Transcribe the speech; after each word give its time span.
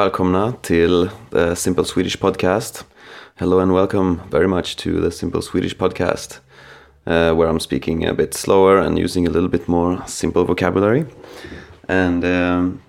välkomna 0.00 0.52
till 0.62 1.10
the 1.30 1.54
Simple 1.54 1.84
Swedish 1.84 2.18
Podcast. 2.18 2.84
Hello 3.34 3.60
and 3.60 3.72
welcome 3.72 4.20
very 4.30 4.48
much 4.48 4.76
to 4.76 4.98
the 4.98 5.10
Simple 5.10 5.42
Swedish 5.42 5.76
Podcast, 5.76 6.40
uh, 7.06 7.34
where 7.34 7.46
I'm 7.46 7.60
speaking 7.60 8.06
a 8.06 8.14
bit 8.14 8.32
slower 8.32 8.78
and 8.78 8.98
using 8.98 9.26
a 9.26 9.30
little 9.30 9.50
bit 9.50 9.68
more 9.68 10.02
simple 10.06 10.46
vocabulary. 10.46 11.04
And 11.86 12.24
um, 12.24 12.80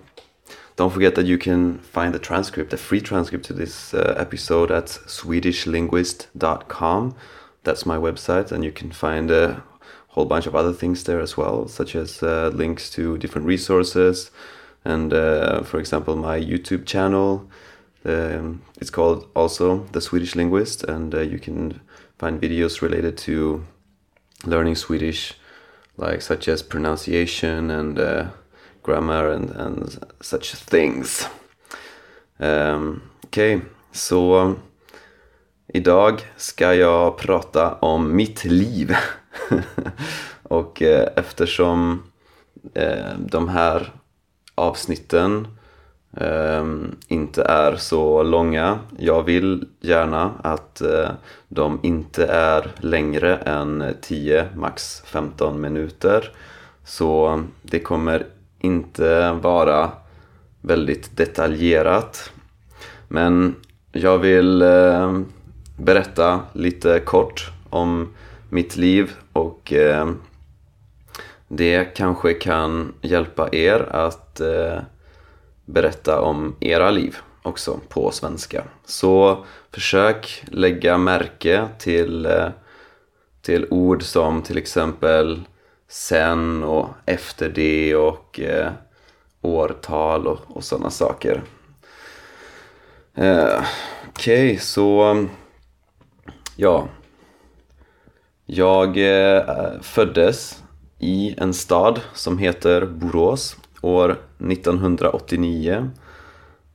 don't 0.76 0.90
forget 0.90 1.14
that 1.16 1.26
you 1.26 1.36
can 1.36 1.80
find 1.80 2.14
the 2.14 2.18
transcript, 2.18 2.72
a 2.72 2.78
free 2.78 3.02
transcript 3.02 3.44
to 3.44 3.52
this 3.52 3.92
uh, 3.92 4.14
episode 4.16 4.70
at 4.70 4.86
swedishlinguist.com. 4.86 7.14
That's 7.62 7.84
my 7.84 7.98
website, 7.98 8.52
and 8.52 8.64
you 8.64 8.72
can 8.72 8.90
find 8.90 9.30
a 9.30 9.62
whole 10.08 10.24
bunch 10.24 10.46
of 10.46 10.56
other 10.56 10.72
things 10.72 11.04
there 11.04 11.20
as 11.20 11.36
well, 11.36 11.68
such 11.68 11.94
as 11.94 12.22
uh, 12.22 12.50
links 12.54 12.88
to 12.92 13.18
different 13.18 13.46
resources 13.46 14.30
and, 14.84 15.12
uh, 15.12 15.62
for 15.62 15.78
example, 15.78 16.16
my 16.16 16.38
YouTube 16.40 16.86
channel. 16.86 17.48
Um, 18.04 18.62
it's 18.80 18.90
called 18.90 19.28
also 19.34 19.86
The 19.92 20.00
Swedish 20.00 20.34
Linguist, 20.34 20.84
and 20.84 21.14
uh, 21.14 21.20
you 21.20 21.38
can 21.38 21.80
find 22.18 22.40
videos 22.40 22.82
related 22.82 23.16
to 23.18 23.64
learning 24.44 24.74
Swedish, 24.74 25.34
like 25.96 26.22
such 26.22 26.48
as 26.48 26.62
pronunciation 26.62 27.70
and 27.70 27.98
uh, 27.98 28.26
grammar 28.82 29.30
and, 29.30 29.50
and 29.50 30.04
such 30.20 30.54
things. 30.54 31.28
Um, 32.40 33.02
okay, 33.26 33.60
så 33.92 34.40
um, 34.40 34.58
idag 35.68 36.20
ska 36.36 36.74
jag 36.74 37.18
prata 37.18 37.74
om 37.74 38.16
mitt 38.16 38.44
liv. 38.44 38.96
och 40.42 40.82
eh, 40.82 41.08
eftersom 41.16 42.02
eh, 42.74 43.14
de 43.18 43.48
här 43.48 43.92
avsnitten 44.54 45.46
ehm, 46.16 46.96
inte 47.08 47.42
är 47.42 47.76
så 47.76 48.22
långa. 48.22 48.78
Jag 48.98 49.22
vill 49.22 49.64
gärna 49.80 50.32
att 50.42 50.80
eh, 50.80 51.10
de 51.48 51.78
inte 51.82 52.26
är 52.26 52.70
längre 52.80 53.36
än 53.36 53.84
10, 54.00 54.48
max 54.54 55.02
15 55.06 55.60
minuter. 55.60 56.32
Så 56.84 57.42
det 57.62 57.80
kommer 57.80 58.26
inte 58.60 59.32
vara 59.32 59.90
väldigt 60.60 61.16
detaljerat. 61.16 62.32
Men 63.08 63.54
jag 63.92 64.18
vill 64.18 64.62
ehm, 64.62 65.26
berätta 65.76 66.40
lite 66.52 67.00
kort 67.00 67.50
om 67.70 68.08
mitt 68.48 68.76
liv 68.76 69.12
och 69.32 69.72
ehm, 69.72 70.18
det 71.54 71.84
kanske 71.84 72.34
kan 72.34 72.94
hjälpa 73.02 73.48
er 73.52 73.88
att 73.90 74.40
eh, 74.40 74.78
berätta 75.64 76.20
om 76.20 76.56
era 76.60 76.90
liv 76.90 77.16
också 77.42 77.80
på 77.88 78.10
svenska. 78.10 78.64
Så 78.84 79.44
försök 79.70 80.44
lägga 80.46 80.98
märke 80.98 81.68
till, 81.78 82.26
eh, 82.26 82.48
till 83.42 83.66
ord 83.70 84.02
som 84.02 84.42
till 84.42 84.58
exempel 84.58 85.42
sen 85.88 86.64
och 86.64 86.88
efter 87.06 87.48
det 87.48 87.96
och 87.96 88.40
eh, 88.40 88.70
årtal 89.40 90.26
och, 90.26 90.40
och 90.48 90.64
sådana 90.64 90.90
saker. 90.90 91.42
Eh, 93.14 93.62
Okej, 94.08 94.46
okay, 94.46 94.58
så 94.58 95.26
ja. 96.56 96.88
Jag 98.46 98.96
eh, 98.98 99.42
föddes 99.82 100.61
i 101.02 101.34
en 101.38 101.54
stad 101.54 102.00
som 102.14 102.38
heter 102.38 102.86
Borås 102.86 103.56
år 103.80 104.18
1989 104.38 105.90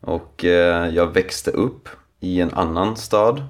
och 0.02 0.46
eh, 0.46 0.90
jag 0.90 1.08
växte 1.14 1.52
upp 1.52 1.90
i 2.20 2.42
en 2.42 2.54
annan 2.54 2.98
stad 2.98 3.44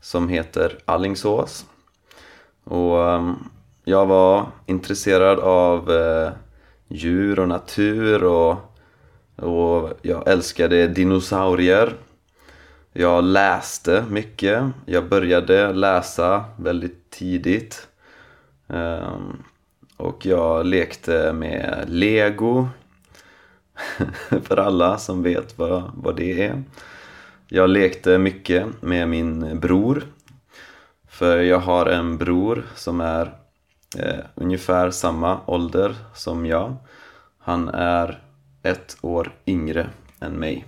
som 0.00 0.28
heter 0.28 0.78
Allingsås. 0.84 1.66
Och 2.64 3.10
ehm, 3.10 3.34
jag 3.84 4.06
var 4.06 4.46
intresserad 4.66 5.38
av 5.38 5.90
eh, 5.90 6.32
djur 6.88 7.38
och 7.38 7.48
natur 7.48 8.24
och, 8.24 8.56
och 9.36 9.92
jag 10.02 10.28
älskade 10.28 10.86
dinosaurier. 10.86 11.94
Jag 12.92 13.24
läste 13.24 14.04
mycket. 14.10 14.64
Jag 14.86 15.08
började 15.08 15.72
läsa 15.72 16.44
väldigt 16.56 17.10
tidigt. 17.10 17.88
Um, 18.66 19.42
och 19.96 20.26
jag 20.26 20.66
lekte 20.66 21.32
med 21.32 21.84
lego. 21.88 22.68
För 24.42 24.56
alla 24.56 24.98
som 24.98 25.22
vet 25.22 25.58
vad, 25.58 25.90
vad 25.94 26.16
det 26.16 26.42
är. 26.42 26.62
Jag 27.48 27.70
lekte 27.70 28.18
mycket 28.18 28.82
med 28.82 29.08
min 29.08 29.60
bror. 29.60 30.02
För 31.08 31.40
jag 31.40 31.58
har 31.58 31.86
en 31.86 32.18
bror 32.18 32.66
som 32.74 33.00
är 33.00 33.34
eh, 33.98 34.24
ungefär 34.34 34.90
samma 34.90 35.40
ålder 35.46 35.94
som 36.14 36.46
jag. 36.46 36.76
Han 37.38 37.68
är 37.68 38.22
ett 38.62 38.96
år 39.00 39.32
yngre 39.46 39.90
än 40.20 40.32
mig. 40.32 40.66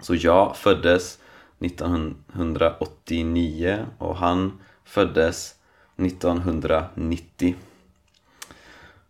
Så 0.00 0.14
jag 0.14 0.56
föddes 0.56 1.18
1989 1.60 3.86
och 3.98 4.16
han 4.16 4.60
föddes 4.84 5.54
1990. 5.96 7.54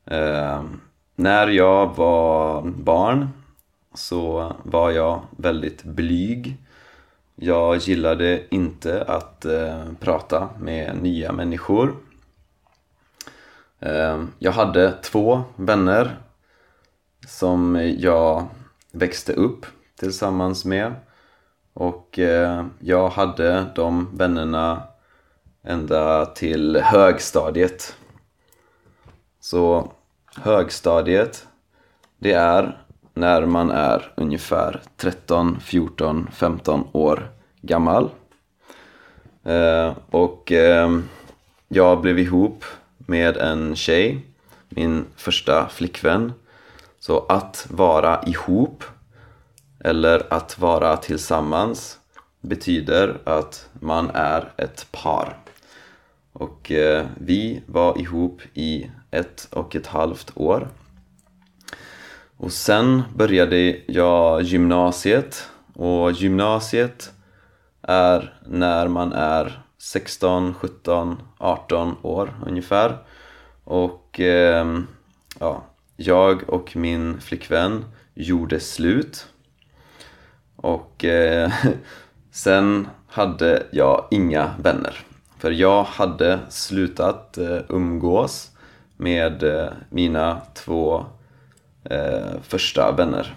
Eh, 0.07 0.65
när 1.17 1.47
jag 1.47 1.97
var 1.97 2.63
barn 2.63 3.29
så 3.95 4.53
var 4.63 4.91
jag 4.91 5.21
väldigt 5.31 5.83
blyg. 5.83 6.57
Jag 7.35 7.77
gillade 7.77 8.55
inte 8.55 9.03
att 9.03 9.45
eh, 9.45 9.85
prata 10.01 10.49
med 10.59 11.03
nya 11.03 11.33
människor. 11.33 11.97
Eh, 13.81 14.25
jag 14.39 14.53
hade 14.53 14.93
två 14.93 15.43
vänner 15.57 16.17
som 17.27 17.93
jag 17.99 18.47
växte 18.93 19.33
upp 19.33 19.67
tillsammans 19.97 20.65
med. 20.65 20.95
Och 21.73 22.19
eh, 22.19 22.67
jag 22.79 23.09
hade 23.09 23.67
de 23.75 24.17
vännerna 24.17 24.83
ända 25.63 26.27
till 26.27 26.77
högstadiet. 26.77 27.97
Så 29.41 29.93
högstadiet, 30.43 31.47
det 32.19 32.33
är 32.33 32.79
när 33.15 33.47
man 33.47 33.71
är 33.71 34.13
ungefär 34.17 34.83
13, 34.97 35.61
14, 35.61 36.29
15 36.33 36.89
år 36.93 37.31
gammal. 37.63 38.11
Eh, 39.45 39.97
och 40.11 40.53
eh, 40.53 41.01
jag 41.69 42.01
blev 42.01 42.19
ihop 42.19 42.65
med 42.99 43.37
en 43.37 43.77
tjej, 43.77 44.27
min 44.69 45.05
första 45.17 45.69
flickvän. 45.69 46.33
Så 46.99 47.27
att 47.29 47.67
vara 47.71 48.23
ihop 48.23 48.85
eller 49.79 50.33
att 50.33 50.59
vara 50.59 50.97
tillsammans 50.97 51.99
betyder 52.41 53.19
att 53.25 53.69
man 53.73 54.11
är 54.15 54.53
ett 54.57 54.87
par. 54.93 55.37
Och 56.33 56.73
eh, 56.73 57.07
vi 57.21 57.63
var 57.67 58.01
ihop 58.01 58.43
i 58.55 58.91
ett 59.17 59.49
och 59.51 59.77
ett 59.77 59.87
halvt 59.87 60.33
år. 60.35 60.69
Och 62.37 62.53
sen 62.53 63.03
började 63.15 63.77
jag 63.87 64.43
gymnasiet 64.43 65.49
och 65.75 66.13
gymnasiet 66.13 67.13
är 67.83 68.39
när 68.47 68.89
man 68.89 69.13
är 69.13 69.63
16, 69.79 70.55
17, 70.55 71.23
18 71.39 71.97
år 72.03 72.35
ungefär. 72.47 72.99
Och 73.65 74.21
eh, 74.21 74.81
ja, 75.41 75.65
jag 75.97 76.51
och 76.51 76.77
min 76.77 77.21
flickvän 77.21 77.85
gjorde 78.15 78.61
slut. 78.61 79.27
Och 80.57 81.05
eh, 81.05 81.53
sen 82.31 82.89
hade 83.07 83.67
jag 83.71 84.09
inga 84.11 84.51
vänner. 84.59 84.99
För 85.39 85.51
jag 85.51 85.85
hade 85.85 86.39
slutat 86.49 87.39
eh, 87.39 87.59
umgås 87.69 88.51
med 88.97 89.43
eh, 89.43 89.69
mina 89.91 90.41
två 90.55 91.05
eh, 91.85 92.41
första 92.43 92.93
vänner. 92.93 93.35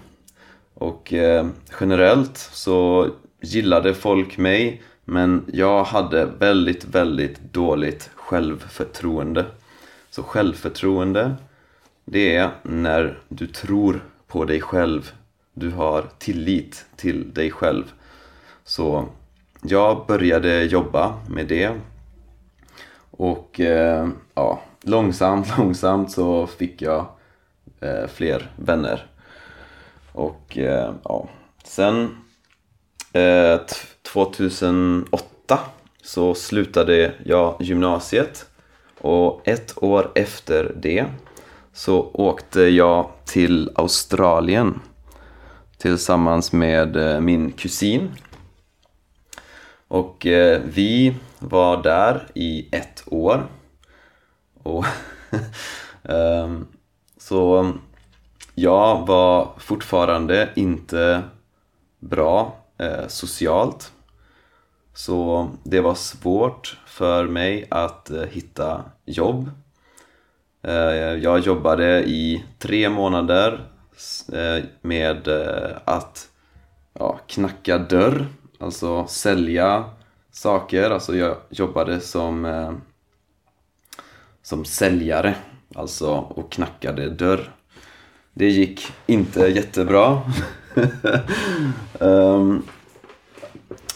Och 0.73 1.13
eh, 1.13 1.47
generellt 1.79 2.37
så 2.37 3.09
gillade 3.41 3.93
folk 3.93 4.37
mig 4.37 4.81
men 5.05 5.45
jag 5.53 5.83
hade 5.83 6.25
väldigt, 6.25 6.85
väldigt 6.85 7.53
dåligt 7.53 8.09
självförtroende. 8.15 9.45
Så 10.09 10.23
självförtroende, 10.23 11.35
det 12.05 12.35
är 12.35 12.49
när 12.63 13.19
du 13.27 13.47
tror 13.47 14.03
på 14.27 14.45
dig 14.45 14.61
själv. 14.61 15.11
Du 15.53 15.69
har 15.69 16.05
tillit 16.17 16.85
till 16.95 17.33
dig 17.33 17.51
själv. 17.51 17.83
Så 18.63 19.05
jag 19.61 20.05
började 20.07 20.63
jobba 20.63 21.19
med 21.29 21.47
det. 21.47 21.71
Och 23.11 23.59
eh, 23.59 24.07
ja, 24.33 24.61
långsamt, 24.81 25.47
långsamt 25.57 26.11
så 26.11 26.47
fick 26.47 26.81
jag 26.81 27.05
eh, 27.79 28.07
fler 28.07 28.51
vänner. 28.55 29.05
Och 30.11 30.57
eh, 30.57 30.93
ja, 31.03 31.29
sen 31.63 32.17
eh, 33.13 33.59
2008 34.13 35.59
så 36.03 36.35
slutade 36.35 37.13
jag 37.25 37.55
gymnasiet 37.59 38.45
och 39.01 39.47
ett 39.47 39.83
år 39.83 40.11
efter 40.15 40.75
det 40.81 41.05
så 41.73 42.11
åkte 42.13 42.61
jag 42.61 43.09
till 43.25 43.71
Australien 43.75 44.79
tillsammans 45.77 46.51
med 46.51 46.95
eh, 46.95 47.19
min 47.19 47.51
kusin. 47.51 48.11
Och 49.87 50.25
eh, 50.25 50.61
vi 50.65 51.15
var 51.39 51.83
där 51.83 52.27
i 52.33 52.69
ett 52.71 53.03
år. 53.05 53.47
Och 54.69 54.85
um, 56.03 56.67
så 57.17 57.71
jag 58.55 59.07
var 59.07 59.49
fortfarande 59.57 60.49
inte 60.55 61.23
bra 61.99 62.55
eh, 62.77 63.07
socialt. 63.07 63.91
Så 64.93 65.49
det 65.63 65.81
var 65.81 65.95
svårt 65.95 66.77
för 66.85 67.27
mig 67.27 67.67
att 67.69 68.09
eh, 68.09 68.23
hitta 68.23 68.83
jobb. 69.05 69.49
Eh, 70.61 70.73
jag 71.23 71.39
jobbade 71.39 72.03
i 72.03 72.45
tre 72.59 72.89
månader 72.89 73.67
eh, 74.33 74.63
med 74.81 75.27
eh, 75.27 75.77
att 75.85 76.29
ja, 76.93 77.19
knacka 77.27 77.77
dörr, 77.77 78.27
alltså 78.59 79.07
sälja 79.07 79.85
saker. 80.31 80.89
Alltså 80.91 81.15
jag 81.15 81.37
jobbade 81.49 81.99
som, 81.99 82.45
eh, 82.45 82.71
som 84.49 84.65
säljare, 84.65 85.35
alltså 85.75 86.09
och 86.09 86.51
knackade 86.51 87.09
dörr. 87.09 87.51
Det 88.33 88.49
gick 88.49 88.87
inte 89.05 89.39
jättebra. 89.47 90.21
um, 91.99 92.63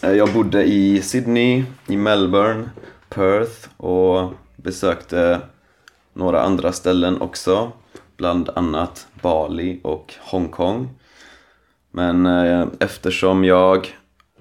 jag 0.00 0.32
bodde 0.32 0.64
i 0.64 1.02
Sydney, 1.02 1.64
i 1.86 1.96
Melbourne, 1.96 2.70
Perth 3.08 3.68
och 3.76 4.32
besökte 4.56 5.40
några 6.12 6.42
andra 6.42 6.72
ställen 6.72 7.20
också. 7.20 7.72
Bland 8.16 8.50
annat 8.54 9.06
Bali 9.22 9.80
och 9.82 10.14
Hongkong. 10.20 10.88
Men 11.90 12.26
eh, 12.26 12.66
eftersom 12.80 13.44
jag 13.44 13.88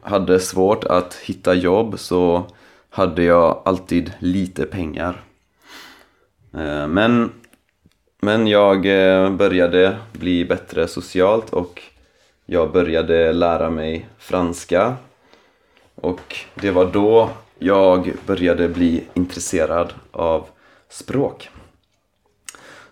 hade 0.02 0.40
svårt 0.40 0.84
att 0.84 1.14
hitta 1.14 1.54
jobb 1.54 2.00
så 2.00 2.44
hade 2.90 3.24
jag 3.24 3.62
alltid 3.66 4.14
lite 4.20 4.66
pengar. 4.66 5.24
Eh, 6.54 6.88
men 6.88 7.32
men 8.24 8.48
jag 8.48 8.86
eh, 8.86 9.30
började 9.32 9.98
bli 10.12 10.46
bättre 10.46 10.88
socialt 10.88 11.54
och 11.54 11.82
jag 12.46 12.72
började 12.72 13.34
lära 13.34 13.70
mig 13.70 14.08
franska. 14.18 14.96
Och 15.96 16.36
det 16.56 16.72
var 16.72 16.86
då 16.86 17.30
jag 17.60 18.14
började 18.26 18.68
bli 18.68 19.04
intresserad 19.14 19.94
av 20.12 20.46
språk. 20.90 21.50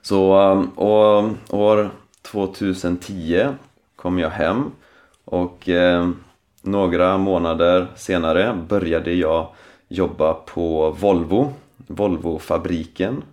Så 0.02 0.42
eh, 0.42 0.80
och, 0.80 1.30
år 1.50 1.90
2010 2.22 3.48
kom 3.96 4.20
jag 4.20 4.30
hem 4.30 4.72
och 5.26 5.70
eh, 5.70 6.10
några 6.62 7.18
månader 7.18 7.88
senare 7.96 8.58
började 8.68 9.14
jag 9.14 9.48
jobba 9.88 10.34
på 10.34 10.92
Volvo, 10.92 11.54
Volvofabriken 11.88 13.24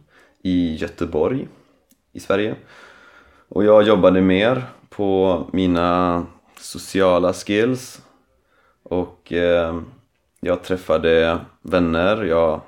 i 0.49 0.77
Göteborg 0.77 1.49
i 2.12 2.21
Sverige. 2.21 2.55
Och 3.49 3.65
jag 3.65 3.83
jobbade 3.83 4.21
mer 4.21 4.62
på 4.89 5.43
mina 5.53 6.27
sociala 6.61 7.33
skills 7.33 8.03
och 8.83 9.33
eh, 9.33 9.81
jag 10.41 10.62
träffade 10.62 11.41
vänner. 11.62 12.25
Jag 12.25 12.61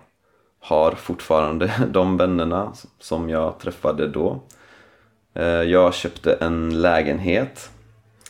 har 0.61 0.93
fortfarande 0.93 1.73
de 1.91 2.17
vännerna 2.17 2.73
som 2.99 3.31
jag 3.31 3.59
träffade 3.59 4.09
då. 4.09 4.41
Eh, 5.35 5.45
jag 5.45 5.95
köpte 5.95 6.33
en 6.33 6.81
lägenhet 6.81 7.71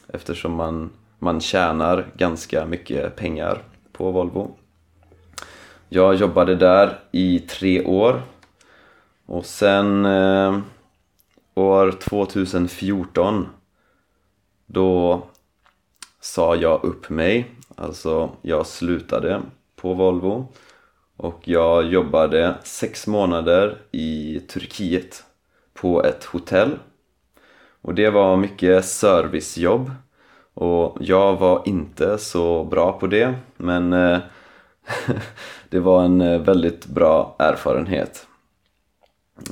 eftersom 0.09 0.53
man, 0.55 0.91
man 1.19 1.41
tjänar 1.41 2.07
ganska 2.17 2.67
mycket 2.67 3.17
pengar 3.17 3.63
på 3.93 4.11
Volvo. 4.11 4.57
Jag 5.89 6.15
jobbade 6.15 6.55
där 6.55 6.99
i 7.13 7.39
tre 7.39 7.85
år 7.85 8.23
och 9.31 9.47
sen 9.47 10.05
eh, 10.05 10.59
år 11.55 11.91
2014 11.91 13.49
då 14.67 15.23
sa 16.21 16.57
jag 16.57 16.85
upp 16.85 17.11
mig, 17.11 17.51
alltså 17.77 18.31
jag 18.43 18.67
slutade 18.67 19.43
på 19.77 19.95
Volvo. 19.95 20.53
Och 21.17 21.49
jag 21.49 21.87
jobbade 21.87 22.55
sex 22.63 23.07
månader 23.07 23.79
i 23.91 24.41
Turkiet 24.41 25.25
på 25.75 26.05
ett 26.05 26.25
hotell. 26.25 26.79
Och 27.83 27.95
det 27.95 28.11
var 28.11 28.37
mycket 28.37 28.85
servicejobb. 28.85 29.91
Och 30.55 30.97
jag 31.01 31.37
var 31.37 31.63
inte 31.65 32.19
så 32.19 32.65
bra 32.65 32.93
på 32.93 33.07
det 33.07 33.35
men 33.57 33.93
eh, 33.93 34.19
det 35.69 35.81
var 35.81 36.05
en 36.05 36.21
eh, 36.21 36.41
väldigt 36.41 36.87
bra 36.87 37.37
erfarenhet. 37.39 38.27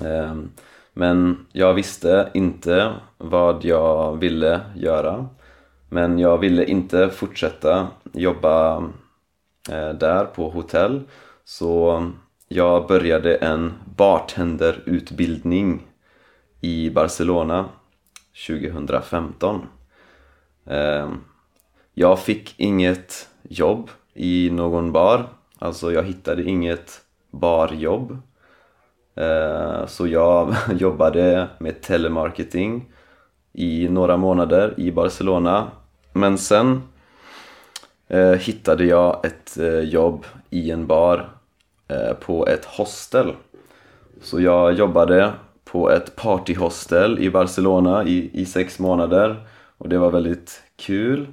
Ehm, 0.04 0.50
men 0.92 1.46
jag 1.52 1.74
visste 1.74 2.30
inte 2.34 2.92
vad 3.18 3.64
jag 3.64 4.16
ville 4.16 4.60
göra. 4.76 5.28
Men 5.88 6.18
jag 6.18 6.38
ville 6.38 6.64
inte 6.64 7.08
fortsätta 7.08 7.88
jobba 8.12 8.76
eh, 9.70 9.90
där 9.90 10.24
på 10.24 10.50
hotell. 10.50 11.02
Så 11.44 12.04
jag 12.48 12.86
började 12.86 13.34
en 13.34 13.72
bartenderutbildning 13.96 15.86
i 16.60 16.90
Barcelona 16.90 17.68
2015. 18.46 19.66
Ehm, 20.66 21.20
jag 21.94 22.18
fick 22.20 22.54
inget 22.56 23.28
jobb 23.42 23.90
i 24.14 24.50
någon 24.50 24.92
bar. 24.92 25.28
Alltså 25.58 25.92
jag 25.92 26.02
hittade 26.02 26.42
inget 26.42 27.00
barjobb. 27.30 28.18
Eh, 29.18 29.86
så 29.86 30.06
jag 30.06 30.54
jobbade 30.78 31.48
med 31.58 31.80
telemarketing 31.80 32.92
i 33.52 33.88
några 33.88 34.16
månader 34.16 34.74
i 34.76 34.90
Barcelona. 34.90 35.70
Men 36.12 36.38
sen 36.38 36.82
eh, 38.08 38.32
hittade 38.32 38.84
jag 38.84 39.24
ett 39.26 39.58
eh, 39.58 39.80
jobb 39.80 40.24
i 40.50 40.70
en 40.70 40.86
bar 40.86 41.28
på 42.20 42.46
ett 42.46 42.64
hostel. 42.64 43.32
Så 44.22 44.40
jag 44.40 44.72
jobbade 44.72 45.32
på 45.64 45.90
ett 45.90 46.16
partyhostel 46.16 47.18
i 47.18 47.30
Barcelona 47.30 48.04
i, 48.04 48.30
i 48.32 48.44
sex 48.46 48.78
månader 48.78 49.46
och 49.78 49.88
det 49.88 49.98
var 49.98 50.10
väldigt 50.10 50.62
kul. 50.76 51.26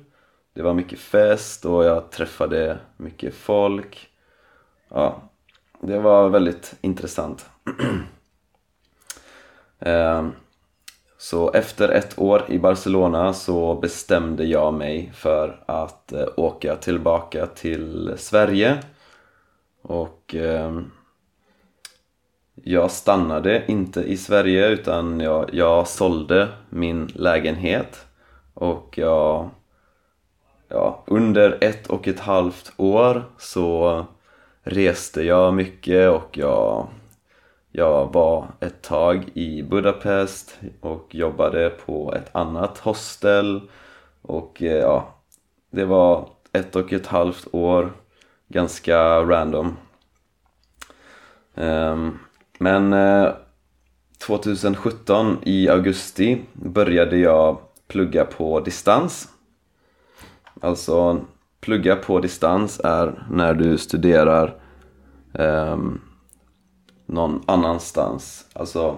Det 0.54 0.62
var 0.62 0.74
mycket 0.74 1.00
fest 1.00 1.66
och 1.66 1.86
jag 1.86 2.12
träffade 2.12 2.78
mycket 2.98 3.34
folk. 3.34 4.08
Ja, 4.90 5.22
det 5.82 6.00
var 6.00 6.30
väldigt 6.30 6.76
intressant. 6.82 7.46
Ehm, 9.80 10.32
så 11.18 11.52
efter 11.52 11.90
ett 11.90 12.20
år 12.20 12.44
i 12.48 12.60
Barcelona 12.60 13.34
så 13.34 13.76
bestämde 13.76 14.46
jag 14.46 14.74
mig 14.74 15.12
för 15.16 15.64
att 15.66 16.12
eh, 16.14 16.28
åka 16.38 16.76
tillbaka 16.76 17.46
till 17.46 18.14
Sverige. 18.18 18.78
Och 19.82 20.36
ehm, 20.36 20.92
jag 22.64 22.92
stannade 22.92 23.64
inte 23.68 24.02
i 24.02 24.18
Sverige 24.18 24.68
utan 24.68 25.20
jag, 25.20 25.50
jag 25.54 25.88
sålde 25.88 26.48
min 26.70 27.08
lägenhet. 27.08 28.06
Och 28.54 28.98
jag, 28.98 29.50
ja, 30.68 31.04
under 31.08 31.58
ett 31.62 31.88
och 31.88 32.08
ett 32.08 32.20
halvt 32.20 32.74
år 32.78 33.24
så 33.38 34.06
reste 34.64 35.24
jag 35.24 35.54
mycket 35.54 36.12
och 36.12 36.38
jag, 36.38 36.88
jag 37.78 38.14
var 38.14 38.48
ett 38.60 38.82
tag 38.82 39.30
i 39.34 39.64
Budapest 39.64 40.60
och 40.82 41.16
jobbade 41.16 41.70
på 41.70 42.14
ett 42.14 42.30
annat 42.36 42.78
hostel. 42.78 43.62
Och 44.22 44.62
eh, 44.62 44.78
ja, 44.78 45.16
det 45.70 45.86
var 45.86 46.30
ett 46.52 46.76
och 46.76 46.94
ett 46.94 47.08
halvt 47.08 47.48
år. 47.52 47.94
Ganska 48.48 49.20
random. 49.20 49.78
Ehm, 51.56 52.20
men 52.60 52.94
eh, 52.94 53.34
2017 54.18 55.38
i 55.44 55.70
augusti 55.70 56.42
började 56.54 57.18
jag 57.18 57.58
plugga 57.88 58.26
på 58.26 58.60
distans. 58.60 59.30
Alltså 60.62 61.20
plugga 61.62 61.96
på 61.96 62.20
distans 62.20 62.82
är 62.84 63.26
när 63.32 63.54
du 63.54 63.78
studerar 63.78 64.56
um, 65.34 66.02
någon 67.06 67.44
annanstans. 67.46 68.46
Alltså, 68.54 68.98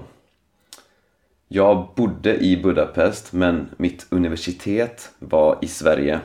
Jag 1.48 1.88
bodde 1.96 2.38
i 2.38 2.58
Budapest 2.64 3.34
men 3.34 3.70
mitt 3.78 4.08
universitet 4.10 5.12
var 5.20 5.58
i 5.62 5.68
Sverige. 5.68 6.20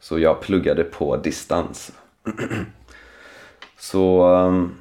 Så 0.00 0.18
jag 0.18 0.40
pluggade 0.40 0.84
på 0.84 1.16
distans. 1.16 1.92
så... 3.78 4.34
Ehm, 4.34 4.74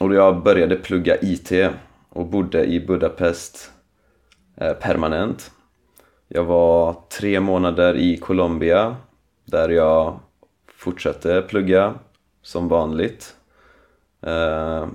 och 0.00 0.14
jag 0.14 0.42
började 0.42 0.76
plugga 0.76 1.16
IT 1.22 1.52
och 2.08 2.26
bodde 2.26 2.64
i 2.64 2.80
Budapest 2.80 3.70
eh, 4.56 4.72
permanent. 4.72 5.50
Jag 6.28 6.44
var 6.44 7.02
tre 7.08 7.40
månader 7.40 7.96
i 7.96 8.16
Colombia 8.16 8.96
där 9.44 9.68
jag 9.68 10.20
fortsatte 10.74 11.42
plugga 11.42 11.94
som 12.42 12.68
vanligt. 12.68 13.36
Eh, 14.22 14.86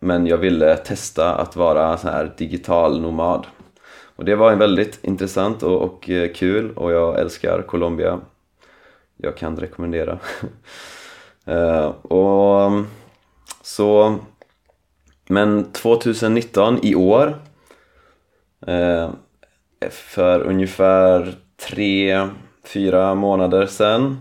men 0.00 0.26
jag 0.26 0.38
ville 0.38 0.76
testa 0.76 1.34
att 1.34 1.56
vara 1.56 1.96
så 1.96 2.08
här 2.08 2.32
digital 2.36 3.00
nomad. 3.00 3.46
Och 4.16 4.24
det 4.24 4.34
var 4.34 4.52
en 4.52 4.58
väldigt 4.58 5.04
intressant 5.04 5.62
och, 5.62 5.82
och 5.82 6.10
eh, 6.10 6.32
kul 6.32 6.72
och 6.72 6.92
jag 6.92 7.20
älskar 7.20 7.62
Colombia. 7.62 8.20
Jag 9.16 9.36
kan 9.36 9.56
rekommendera. 9.56 10.18
Eh, 11.46 11.86
och 12.02 12.62
mm, 12.62 12.86
så 13.62 14.18
Men 15.26 15.72
2019 15.72 16.78
i 16.82 16.94
år 16.94 17.38
för 19.90 20.40
ungefär 20.40 21.34
tre, 21.68 22.28
fyra 22.64 23.14
månader 23.14 23.66
sedan 23.66 24.20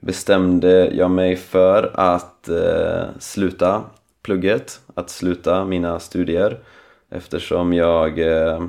bestämde 0.00 0.90
jag 0.94 1.10
mig 1.10 1.36
för 1.36 1.90
att 1.94 2.48
eh, 2.48 3.04
sluta 3.18 3.82
plugget, 4.22 4.80
att 4.94 5.10
sluta 5.10 5.64
mina 5.64 6.00
studier 6.00 6.58
eftersom 7.10 7.72
jag, 7.72 8.18
eh, 8.18 8.64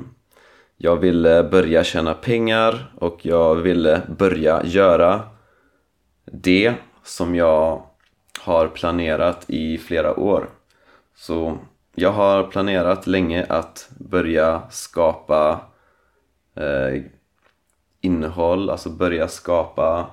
jag 0.76 0.96
ville 0.96 1.42
börja 1.42 1.84
tjäna 1.84 2.14
pengar 2.14 2.92
och 2.98 3.26
jag 3.26 3.54
ville 3.54 4.00
börja 4.18 4.64
göra 4.64 5.20
det 6.24 6.74
som 7.04 7.34
jag 7.34 7.82
har 8.40 8.68
planerat 8.68 9.44
i 9.46 9.78
flera 9.78 10.20
år. 10.20 10.48
Så 11.14 11.58
jag 11.94 12.12
har 12.12 12.44
planerat 12.44 13.06
länge 13.06 13.46
att 13.48 13.90
börja 13.98 14.62
skapa 14.70 15.60
eh, 16.56 17.02
innehåll, 18.00 18.70
alltså 18.70 18.90
börja 18.90 19.28
skapa 19.28 20.06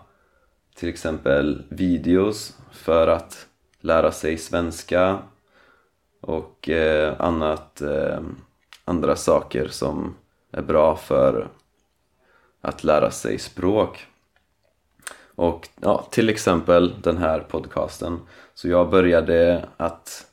till 0.80 0.90
exempel 0.90 1.64
videos 1.70 2.58
för 2.72 3.08
att 3.08 3.48
lära 3.80 4.12
sig 4.12 4.38
svenska 4.38 5.20
och 6.22 6.70
eh, 6.70 7.22
annat, 7.22 7.82
eh, 7.82 8.20
andra 8.86 9.16
saker 9.16 9.68
som 9.68 10.16
är 10.52 10.62
bra 10.62 10.96
för 10.96 11.48
att 12.62 12.84
lära 12.84 13.12
sig 13.12 13.40
språk. 13.40 14.08
Och 15.36 15.70
ja, 15.82 16.08
till 16.12 16.30
exempel 16.30 17.02
den 17.02 17.18
här 17.18 17.40
podcasten. 17.40 18.20
Så 18.54 18.70
jag 18.70 18.90
började 18.90 19.66
att 19.78 20.28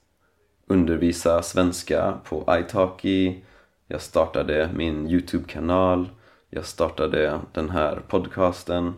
undervisa 0.67 1.43
svenska 1.43 2.19
på 2.25 2.59
italki. 2.61 3.45
Jag 3.87 4.01
startade 4.01 4.71
min 4.75 5.09
Youtube-kanal. 5.09 6.09
Jag 6.51 6.65
startade 6.65 7.41
den 7.53 7.71
här 7.71 8.03
podcasten. 8.09 8.95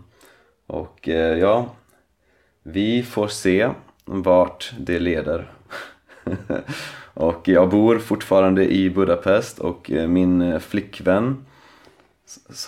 Och 0.69 1.09
eh, 1.09 1.39
ja, 1.39 1.75
vi 2.63 3.03
får 3.03 3.29
se 3.29 3.71
vart 4.05 4.73
det 4.79 4.99
leder. 4.99 5.51
och 7.15 7.49
jag 7.49 7.69
bor 7.69 7.99
fortfarande 7.99 8.73
i 8.73 8.91
Budapest 8.91 9.59
och 9.59 9.91
eh, 9.91 10.09
min 10.09 10.43
eh, 10.43 10.59
flickvän 10.59 11.47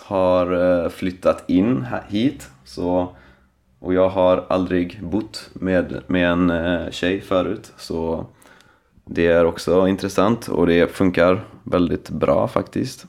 har 0.02 0.82
eh, 0.82 0.88
flyttat 0.88 1.50
in 1.50 1.86
hit. 2.08 2.48
Så, 2.64 3.16
och 3.78 3.94
jag 3.94 4.08
har 4.08 4.46
aldrig 4.48 4.98
bott 5.02 5.50
med, 5.52 6.02
med 6.06 6.30
en 6.30 6.52
tjej 6.92 7.20
förut. 7.20 7.72
Så 7.76 8.26
det 9.04 9.26
är 9.26 9.44
också 9.44 9.88
intressant 9.88 10.48
och 10.48 10.66
det 10.66 10.90
funkar 10.90 11.44
väldigt 11.64 12.10
bra 12.10 12.48
faktiskt. 12.48 13.06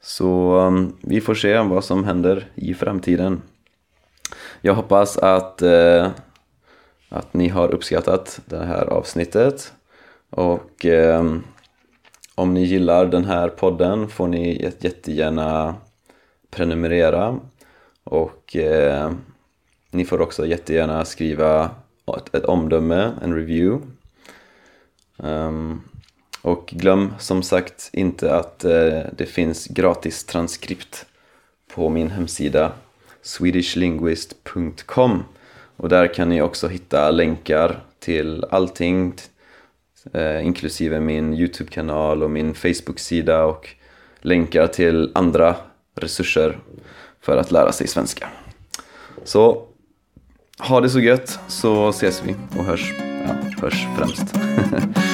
Så 0.00 0.58
mm, 0.58 0.92
vi 1.00 1.20
får 1.20 1.34
se 1.34 1.58
vad 1.58 1.84
som 1.84 2.04
händer 2.04 2.48
i 2.54 2.74
framtiden. 2.74 3.42
Jag 4.60 4.74
hoppas 4.74 5.18
att 5.18 5.62
eh, 5.62 6.10
att 7.10 7.34
ni 7.34 7.48
har 7.48 7.74
uppskattat 7.74 8.40
det 8.44 8.64
här 8.64 8.84
avsnittet. 8.84 9.72
Och 10.30 10.86
eh, 10.86 11.34
om 12.34 12.54
ni 12.54 12.64
gillar 12.64 13.06
den 13.06 13.24
här 13.24 13.48
podden 13.48 14.08
får 14.08 14.28
ni 14.28 14.70
jättegärna 14.80 15.74
prenumerera. 16.50 17.40
Och 18.04 18.56
eh, 18.56 19.12
ni 19.90 20.04
får 20.04 20.20
också 20.20 20.46
jättegärna 20.46 21.04
skriva 21.04 21.70
ett, 22.16 22.34
ett 22.34 22.44
omdöme, 22.44 23.12
en 23.22 23.34
review. 23.34 23.86
Um, 25.16 25.82
och 26.42 26.66
glöm 26.66 27.14
som 27.18 27.42
sagt 27.42 27.90
inte 27.92 28.34
att 28.36 28.64
eh, 28.64 29.00
det 29.16 29.26
finns 29.26 29.66
gratis 29.66 30.24
transkript 30.24 31.06
på 31.74 31.88
min 31.88 32.10
hemsida 32.10 32.72
swedishlinguist.com 33.22 35.24
och 35.76 35.88
där 35.88 36.14
kan 36.14 36.28
ni 36.28 36.42
också 36.42 36.68
hitta 36.68 37.10
länkar 37.10 37.84
till 37.98 38.44
allting 38.50 39.14
eh, 40.12 40.46
inklusive 40.46 41.00
min 41.00 41.34
Youtube-kanal 41.34 42.22
och 42.22 42.30
min 42.30 42.54
Facebook-sida 42.54 43.44
och 43.44 43.68
länkar 44.20 44.66
till 44.66 45.10
andra 45.14 45.56
resurser 45.94 46.58
för 47.20 47.36
att 47.36 47.50
lära 47.50 47.72
sig 47.72 47.86
svenska. 47.86 48.28
Så 49.24 49.66
ha 50.58 50.80
det 50.80 50.90
så 50.90 51.00
gött 51.00 51.38
så 51.48 51.88
ses 51.88 52.22
vi 52.24 52.34
och 52.58 52.64
hörs, 52.64 52.94
ja, 52.98 53.34
hörs 53.62 53.86
främst. 53.96 54.34